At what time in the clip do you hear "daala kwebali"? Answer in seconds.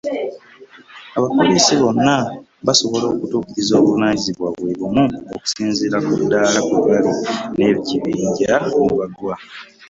6.31-7.11